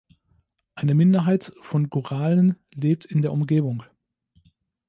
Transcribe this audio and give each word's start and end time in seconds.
Eine 0.73 0.95
Minderheit 0.95 1.53
von 1.61 1.91
Goralen 1.91 2.57
lebt 2.73 3.05
in 3.05 3.21
der 3.21 3.31
Umgebung. 3.31 3.83